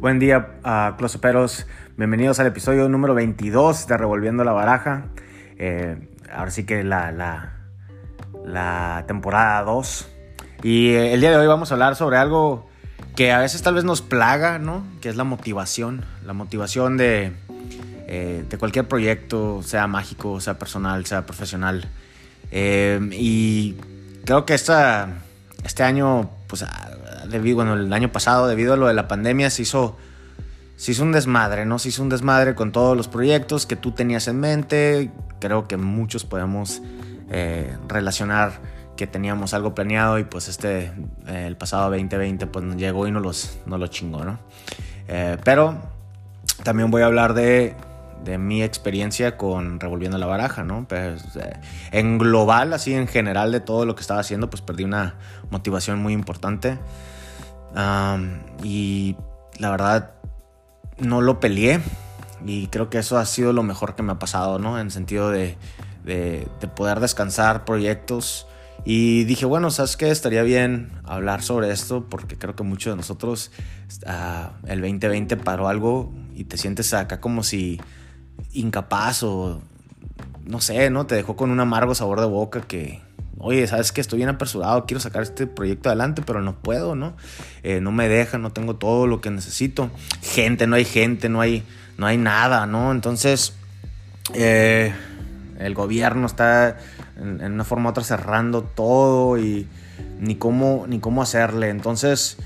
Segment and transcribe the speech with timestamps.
[0.00, 1.66] Buen día, uh, closeperos.
[1.98, 5.08] Bienvenidos al episodio número 22 de Revolviendo la Baraja.
[5.58, 7.52] Eh, ahora sí que la, la,
[8.46, 10.08] la temporada 2.
[10.62, 12.66] Y eh, el día de hoy vamos a hablar sobre algo
[13.14, 14.84] que a veces tal vez nos plaga, ¿no?
[15.02, 16.02] Que es la motivación.
[16.24, 17.34] La motivación de,
[18.06, 21.90] eh, de cualquier proyecto, sea mágico, sea personal, sea profesional.
[22.50, 23.76] Y
[24.24, 25.18] creo que esta,
[25.62, 26.90] este año, pues, ah,
[27.30, 29.96] debido, bueno, el año pasado, debido a lo de la pandemia, se hizo,
[30.76, 31.78] se hizo un desmadre, ¿no?
[31.78, 35.10] Se hizo un desmadre con todos los proyectos que tú tenías en mente.
[35.40, 36.82] Creo que muchos podemos
[37.30, 38.60] eh, relacionar
[38.96, 40.92] que teníamos algo planeado y pues este,
[41.26, 44.38] eh, el pasado 2020, pues llegó y no los, no lo chingó, ¿no?
[45.08, 45.78] Eh, pero
[46.62, 47.74] también voy a hablar de
[48.24, 50.86] de mi experiencia con Revolviendo la Baraja, ¿no?
[50.88, 51.22] Pues,
[51.90, 55.14] en global, así en general de todo lo que estaba haciendo, pues perdí una
[55.50, 56.78] motivación muy importante.
[58.62, 59.16] Y
[59.58, 60.12] la verdad,
[60.98, 61.80] no lo peleé.
[62.44, 64.78] Y creo que eso ha sido lo mejor que me ha pasado, ¿no?
[64.78, 65.58] En sentido de,
[66.04, 68.46] de, poder descansar proyectos.
[68.84, 70.10] Y dije, bueno, ¿sabes qué?
[70.10, 73.50] Estaría bien hablar sobre esto porque creo que muchos de nosotros
[74.06, 77.78] uh, el 2020 paró algo y te sientes acá como si
[78.52, 79.60] incapaz o
[80.46, 81.06] no sé, ¿no?
[81.06, 83.02] Te dejó con un amargo sabor de boca que,
[83.40, 87.14] oye, sabes que estoy bien apresurado, quiero sacar este proyecto adelante, pero no puedo, ¿no?
[87.62, 89.90] Eh, no me deja, no tengo todo lo que necesito.
[90.22, 91.64] Gente, no hay gente, no hay,
[91.96, 92.92] no hay nada, ¿no?
[92.92, 93.54] Entonces,
[94.34, 94.92] eh,
[95.58, 96.78] el gobierno está
[97.16, 99.66] en, una forma u otra cerrando todo y
[100.20, 101.70] ni cómo, ni cómo hacerle.
[101.70, 102.36] Entonces,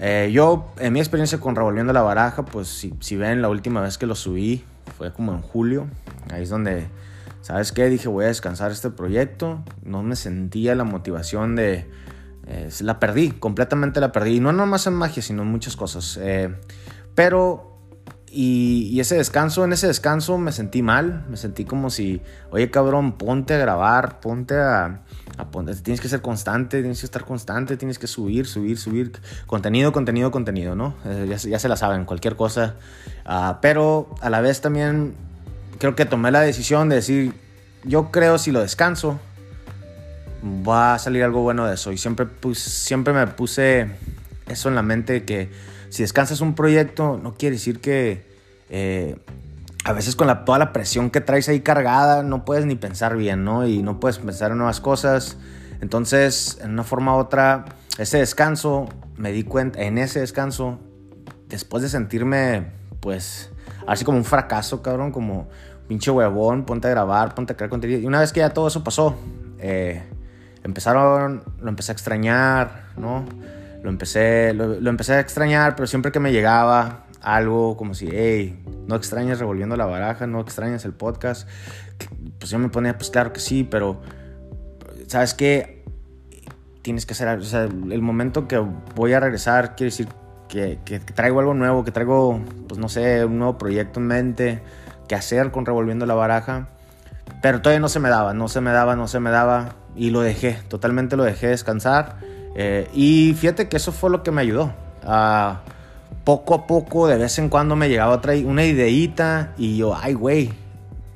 [0.00, 3.80] eh, yo, en mi experiencia con Revolviendo la Baraja, pues si, si ven la última
[3.82, 4.64] vez que lo subí,
[4.96, 5.86] fue como en julio.
[6.30, 6.88] Ahí es donde,
[7.40, 7.88] ¿sabes qué?
[7.88, 9.64] Dije, voy a descansar este proyecto.
[9.82, 11.90] No me sentía la motivación de...
[12.46, 14.36] Eh, la perdí, completamente la perdí.
[14.36, 16.18] Y no nomás en magia, sino en muchas cosas.
[16.20, 16.54] Eh,
[17.14, 17.64] pero...
[18.30, 21.24] Y, ese descanso, en ese descanso me sentí mal.
[21.30, 25.02] Me sentí como si, oye cabrón, ponte a grabar, ponte a...
[25.82, 29.12] tienes que ser constante, tienes que estar constante, tienes que subir, subir, subir.
[29.46, 30.94] Contenido, contenido, contenido, ¿no?
[31.06, 32.76] Eh, ya, se la saben, cualquier cosa
[33.24, 35.14] Ah, pero a la vez también
[35.78, 37.34] creo que tomé la decisión de decir,
[37.84, 39.20] yo creo si lo descanso,
[40.44, 41.92] va a salir algo bueno de eso.
[41.92, 43.88] Y siempre, pues, siempre me puse
[44.46, 45.50] eso en la mente que
[45.90, 48.26] si descansas un proyecto no quiere decir que
[48.70, 49.16] eh,
[49.84, 53.16] a veces con la, toda la presión que traes ahí cargada no puedes ni pensar
[53.16, 53.66] bien, ¿no?
[53.66, 55.38] Y no puedes pensar en nuevas cosas.
[55.80, 57.64] Entonces, en una forma u otra,
[57.98, 60.78] ese descanso, me di cuenta, en ese descanso,
[61.48, 63.50] después de sentirme pues,
[63.88, 65.48] así como un fracaso, cabrón, como
[65.88, 68.00] pinche huevón, ponte a grabar, ponte a crear contenido.
[68.00, 69.16] Y una vez que ya todo eso pasó,
[69.58, 70.02] eh,
[70.62, 73.24] empezaron, lo empecé a extrañar, ¿no?
[73.82, 78.62] Lo empecé, lo, empecé a extrañar, pero siempre que me llegaba algo como si, hey,
[78.86, 81.48] no extrañas revolviendo la baraja, no extrañas el podcast,
[82.38, 84.02] pues yo me ponía, pues claro que sí, pero,
[85.06, 85.82] ¿sabes qué?
[86.82, 88.58] Tienes que hacer, o sea, el momento que
[88.94, 90.08] voy a regresar, quiere decir
[90.48, 90.78] que,
[91.14, 94.62] traigo algo nuevo, que traigo, pues no sé, un nuevo proyecto en mente,
[95.06, 96.68] que hacer con Revolviendo la Baraja.
[97.42, 99.74] Pero todavía no se me daba, no se me daba, no se me daba.
[99.94, 102.16] Y lo dejé, totalmente lo dejé descansar.
[102.56, 104.72] Eh, y fíjate que eso fue lo que me ayudó.
[105.04, 105.60] a
[106.28, 110.12] poco a poco, de vez en cuando me llegaba otra, una ideita y yo, ay,
[110.12, 110.52] güey,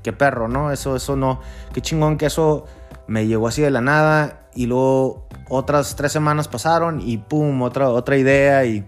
[0.03, 0.73] qué perro, ¿no?
[0.73, 1.41] Eso, eso no,
[1.75, 2.65] qué chingón que eso
[3.07, 4.39] me llegó así de la nada.
[4.55, 8.87] Y luego otras tres semanas pasaron y pum, otra, otra idea y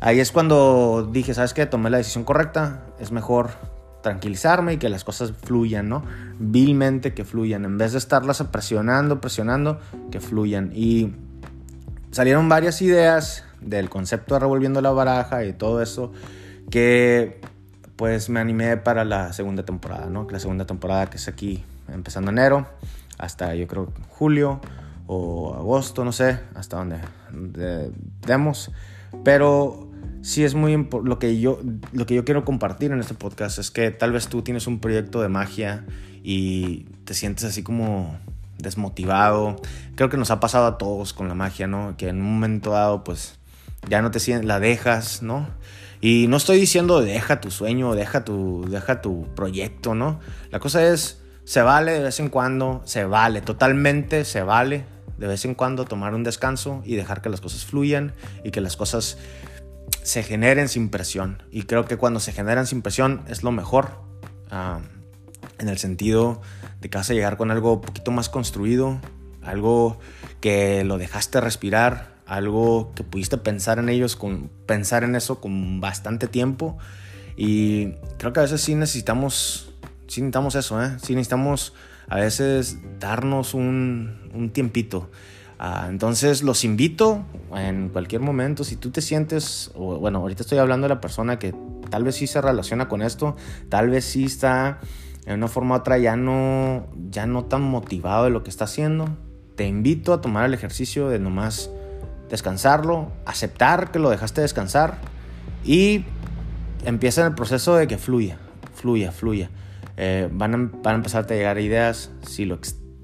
[0.00, 1.66] Ahí es cuando dije, ¿sabes qué?
[1.66, 2.82] Tomé la decisión correcta.
[2.98, 3.50] Es mejor
[4.02, 6.04] tranquilizarme y que las cosas fluyan, ¿no?
[6.38, 7.64] Vilmente que fluyan.
[7.64, 9.80] En vez de estarlas presionando, presionando,
[10.10, 10.70] que fluyan.
[10.74, 11.14] Y
[12.10, 16.12] salieron varias ideas del concepto de revolviendo la baraja y todo eso
[16.70, 17.40] que
[17.96, 20.26] pues me animé para la segunda temporada, ¿no?
[20.30, 22.66] La segunda temporada que es aquí empezando enero
[23.18, 24.60] hasta yo creo julio
[25.06, 27.90] o agosto, no sé, hasta donde
[28.26, 28.70] demos.
[29.22, 29.84] Pero
[30.24, 31.60] sí es muy lo que yo
[31.92, 34.78] lo que yo quiero compartir en este podcast es que tal vez tú tienes un
[34.78, 35.84] proyecto de magia
[36.22, 38.18] y te sientes así como
[38.58, 39.56] desmotivado.
[39.94, 41.96] Creo que nos ha pasado a todos con la magia, ¿no?
[41.98, 43.38] Que en un momento dado pues
[43.88, 45.46] ya no te sientes, la dejas, ¿no?
[46.00, 50.20] Y no estoy diciendo deja tu sueño, deja tu deja tu proyecto, ¿no?
[50.50, 55.26] La cosa es se vale de vez en cuando, se vale, totalmente se vale de
[55.26, 58.76] vez en cuando tomar un descanso y dejar que las cosas fluyan y que las
[58.76, 59.18] cosas
[60.02, 61.42] se generen sin presión.
[61.50, 64.02] Y creo que cuando se generan sin presión es lo mejor.
[64.50, 64.80] Ah,
[65.58, 66.40] en el sentido
[66.80, 69.00] de que vas a llegar con algo un poquito más construido,
[69.42, 69.98] algo
[70.40, 75.80] que lo dejaste respirar, algo que pudiste pensar en ellos, con, pensar en eso con
[75.80, 76.78] bastante tiempo.
[77.36, 79.70] Y creo que a veces sí necesitamos,
[80.06, 80.96] sí necesitamos eso, ¿eh?
[81.02, 81.72] Sí necesitamos
[82.08, 85.10] a veces darnos un, tiempito.
[85.58, 87.24] Ah, entonces los invito
[87.54, 91.38] en cualquier momento, si tú te sientes, o, bueno, ahorita estoy hablando de la persona
[91.38, 91.54] que
[91.90, 93.36] tal vez sí se relaciona con esto,
[93.68, 94.80] tal vez sí está
[95.26, 98.64] en una forma u otra ya no, ya no tan motivado de lo que está
[98.64, 99.08] haciendo,
[99.56, 101.70] te invito a tomar el ejercicio de nomás
[102.28, 104.98] descansarlo, aceptar que lo dejaste descansar
[105.64, 106.04] y
[106.84, 108.38] empieza el proceso de que fluya,
[108.74, 109.50] fluya, fluya.
[109.96, 112.58] Eh, van, a, van, a, a llegar ideas si lo,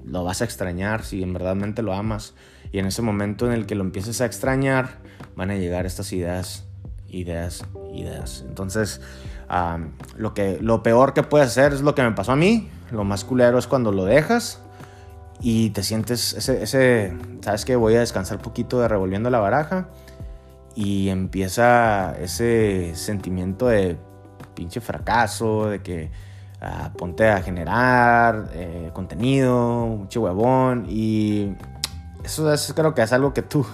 [0.05, 2.33] lo vas a extrañar, si en verdadmente lo amas.
[2.71, 4.99] Y en ese momento en el que lo empieces a extrañar,
[5.35, 6.65] van a llegar estas ideas,
[7.07, 8.43] ideas, ideas.
[8.47, 9.01] Entonces,
[10.17, 12.69] lo, que, lo peor que puedes hacer es lo que me pasó a mí.
[12.91, 14.61] Lo más culero es cuando lo dejas
[15.41, 19.89] y te sientes ese, ese sabes que voy a descansar poquito de revolviendo la baraja
[20.75, 23.97] y empieza ese sentimiento de
[24.53, 26.11] pinche fracaso, de que
[26.61, 31.55] ah, ponte a generar eh, contenido, mucho huevón y
[32.23, 33.65] eso es, creo que es algo que tú,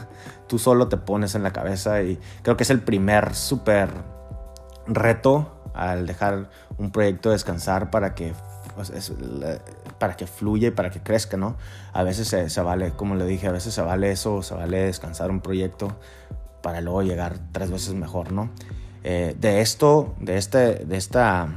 [0.47, 3.89] tú solo te pones en la cabeza y creo que es el primer súper
[4.87, 8.33] reto al dejar un proyecto descansar para que
[8.77, 8.91] pues,
[9.97, 11.57] para que fluya y para que crezca, ¿no?
[11.93, 15.31] A veces se, vale, como le dije, a veces se vale eso, se vale descansar
[15.31, 15.97] un proyecto
[16.61, 18.51] para luego llegar tres veces mejor, ¿no?
[19.03, 21.47] Eh, de esto, de este, de esta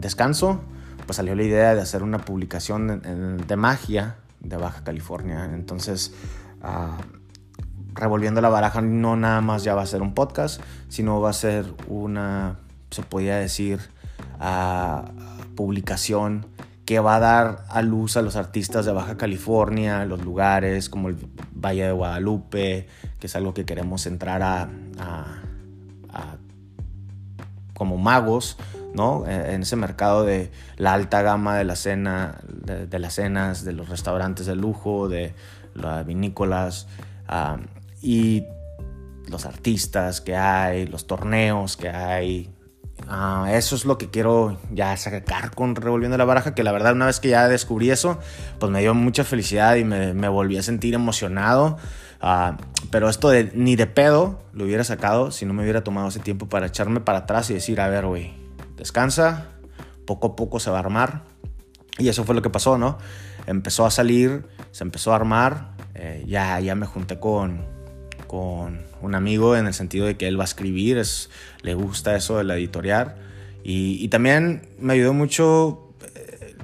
[0.00, 0.60] descanso,
[1.06, 3.02] pues salió la idea de hacer una publicación
[3.46, 5.50] de, magia de Baja California.
[5.52, 6.12] Entonces,
[6.62, 6.98] ah,
[7.94, 11.34] revolviendo la baraja no nada más ya va a ser un podcast, sino va a
[11.34, 12.58] ser una,
[12.90, 13.80] se podía decir,
[14.40, 16.46] uh, publicación
[16.90, 21.08] que va a dar a luz a los artistas de Baja California, los lugares como
[21.08, 21.16] el
[21.54, 22.88] Valle de Guadalupe,
[23.20, 24.68] que es algo que queremos entrar a,
[27.74, 28.58] como magos,
[28.94, 29.24] ¿no?
[29.26, 33.72] E, en ese mercado de la alta gama de la cena, de, las cenas, de
[33.72, 35.34] los restaurantes de lujo, de
[35.74, 36.88] las vinícolas
[37.28, 37.58] ah,
[38.02, 38.44] y
[39.28, 42.50] los artistas que hay, los torneos que hay,
[43.08, 46.92] Ah, eso es lo que quiero ya sacar con Revolviendo la Baraja, que la verdad
[46.92, 48.18] una vez que ya descubrí eso,
[48.58, 51.78] pues me dio mucha felicidad y me, me volví a sentir emocionado.
[52.20, 52.58] Ah,
[52.90, 56.20] pero esto de ni de pedo lo hubiera sacado si no me hubiera tomado ese
[56.20, 58.34] tiempo para echarme para atrás y decir, a ver, güey,
[58.80, 59.46] descansa,
[60.06, 61.22] poco a poco se va a armar.
[61.98, 62.98] Y eso fue lo que pasó, ¿no?
[63.46, 67.64] Empezó a salir, se empezó a armar, eh, ya, ya me junté con,
[68.26, 71.30] con un amigo en el sentido de que él va a escribir, es,
[71.62, 73.16] le gusta eso de la editorial.
[73.62, 76.56] Y, también me ayudó mucho eh,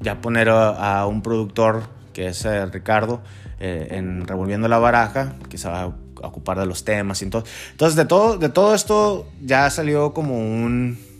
[0.00, 3.22] ya poner a, un productor que es eh, Ricardo
[3.60, 5.86] en Revolviendo la Baraja, que se va a
[6.26, 7.44] ocupar de los temas y todo.
[7.70, 11.11] Entonces de todo, de todo esto ya salió como un...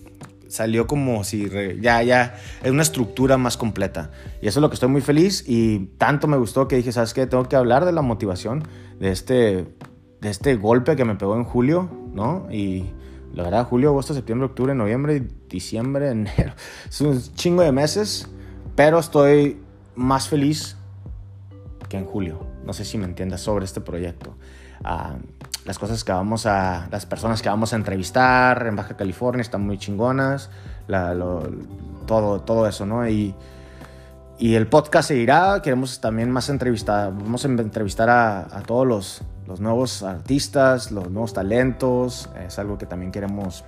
[0.52, 1.48] Salió como si
[1.80, 4.10] ya, ya, es una estructura más completa.
[4.42, 7.14] Y eso es lo que estoy muy feliz y tanto me gustó que dije, ¿sabes
[7.14, 7.26] qué?
[7.26, 8.62] Tengo que hablar de la motivación
[9.00, 9.66] de este
[10.20, 12.48] de este golpe que me pegó en julio, ¿no?
[12.52, 12.84] Y
[13.32, 16.52] la verdad, julio, agosto, septiembre, octubre, noviembre, diciembre, enero.
[16.86, 18.28] Es un chingo de meses,
[18.76, 19.56] pero estoy
[19.96, 20.76] más feliz
[21.88, 22.46] que en julio.
[22.66, 24.36] No sé si me entiendas sobre este proyecto.
[24.84, 25.16] Ah,
[25.64, 29.64] las cosas que vamos a, las personas que vamos a entrevistar en Baja California están
[29.64, 30.50] muy chingonas,
[32.06, 33.08] todo, todo eso, ¿no?
[33.08, 33.34] Y,
[34.38, 39.60] y el podcast seguirá, queremos también más entrevistar, vamos a entrevistar a, todos los, los
[39.60, 42.28] nuevos artistas, los nuevos talentos.
[42.44, 43.64] Es algo que también queremos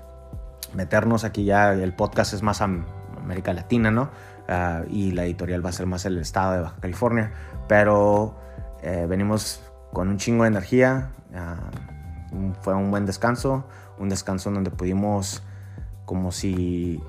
[0.74, 1.72] meternos aquí ya.
[1.74, 4.10] El podcast es más América Latina, ¿no?
[4.48, 7.32] Ah, y la editorial va a ser más el estado de Baja California.
[7.68, 8.34] Pero
[8.82, 9.60] eh, venimos
[9.94, 11.12] con un chingo de energía.
[11.34, 11.70] Ah,
[12.60, 13.64] fue un buen descanso.
[13.98, 15.42] Un descanso donde pudimos
[16.04, 17.00] como si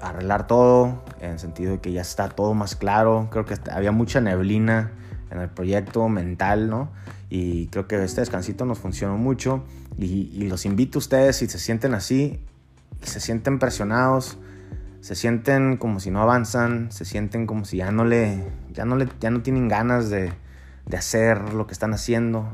[0.00, 3.28] arreglar todo, en el sentido de que ya está todo más claro.
[3.30, 4.90] Creo que había mucha neblina
[5.30, 6.88] en el proyecto mental, ¿no?
[7.30, 9.62] Y creo que este descansito nos funcionó mucho
[9.98, 12.40] y, los invito a ustedes si se sienten así,
[13.02, 14.38] se sienten presionados,
[15.02, 18.96] se sienten como si no avanzan, se sienten como si ya no le, ya no
[18.96, 20.32] le, ya no tienen ganas de,
[20.88, 22.48] de hacer lo que están haciendo.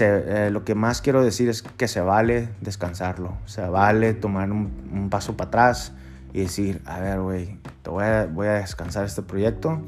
[0.00, 4.90] Eh, lo que más quiero decir es que se vale descansarlo, se vale tomar un,
[4.92, 5.92] un paso para atrás
[6.32, 9.80] y decir, a ver, güey, voy a, voy a descansar este proyecto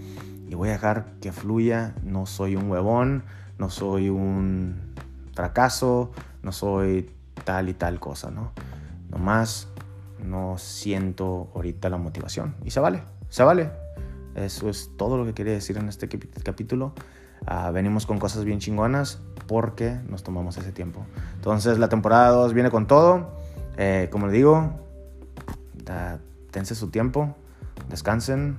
[0.48, 3.24] y voy a dejar que fluya, no soy un huevón,
[3.58, 4.94] no soy un
[5.34, 6.12] fracaso,
[6.42, 7.10] no soy
[7.44, 8.52] tal y tal cosa, ¿no?
[9.10, 9.68] Nomás
[10.24, 13.87] no siento ahorita la motivación y se vale, se vale.
[14.44, 16.92] Eso es todo lo que quería decir en este capítulo.
[17.46, 21.04] Ah, venimos con cosas bien chingonas porque nos tomamos ese tiempo.
[21.34, 23.32] Entonces la temporada 2 viene con todo.
[23.76, 24.78] Eh, como le digo,
[25.84, 27.36] da, tense su tiempo,
[27.88, 28.58] descansen.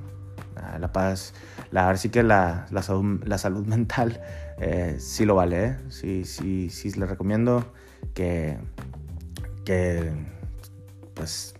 [0.79, 1.33] la paz,
[1.71, 4.21] la, ahora sí que la, la salud, mental
[4.57, 5.65] eh, sí lo vale.
[5.65, 5.77] ¿eh?
[5.89, 7.71] Sí, sí, sí les recomiendo
[8.13, 8.57] que,
[9.63, 10.12] que
[11.13, 11.53] pues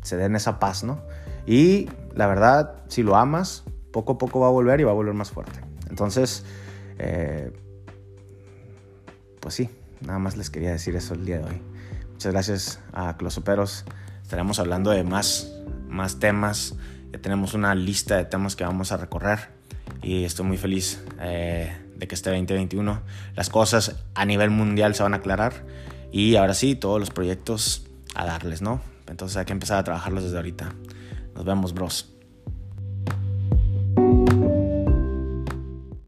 [0.00, 1.02] se den esa paz, ¿no?
[1.46, 4.94] Y la verdad, si lo amas, poco a poco va a volver y va a
[4.94, 5.60] volver más fuerte.
[5.88, 6.44] Entonces,
[6.98, 7.52] eh,
[9.38, 9.70] pues sí,
[10.00, 11.62] nada más les quería decir eso el día de hoy.
[12.10, 13.84] Muchas gracias a Closoperos.
[14.20, 16.74] Estaremos hablando de más, más temas.
[17.22, 19.50] Tenemos una lista de temas que vamos a recorrer
[20.02, 23.00] y estoy muy feliz eh, de que este 2021
[23.36, 25.64] las cosas a nivel mundial se van a aclarar
[26.10, 28.80] y ahora sí, todos los proyectos a darles, ¿no?
[29.06, 30.74] Entonces hay que empezar a trabajarlos desde ahorita.
[31.34, 32.17] Nos vemos, bros.